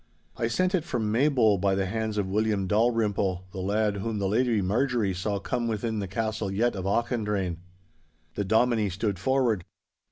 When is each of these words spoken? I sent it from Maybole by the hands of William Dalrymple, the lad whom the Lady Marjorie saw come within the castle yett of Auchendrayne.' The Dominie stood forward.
I 0.35 0.47
sent 0.47 0.73
it 0.73 0.83
from 0.83 1.11
Maybole 1.11 1.59
by 1.59 1.75
the 1.75 1.85
hands 1.85 2.17
of 2.17 2.25
William 2.25 2.65
Dalrymple, 2.65 3.43
the 3.51 3.59
lad 3.59 3.97
whom 3.97 4.17
the 4.17 4.27
Lady 4.27 4.59
Marjorie 4.59 5.13
saw 5.13 5.37
come 5.37 5.67
within 5.67 5.99
the 5.99 6.07
castle 6.07 6.51
yett 6.51 6.75
of 6.75 6.85
Auchendrayne.' 6.85 7.57
The 8.33 8.43
Dominie 8.43 8.89
stood 8.89 9.19
forward. 9.19 9.63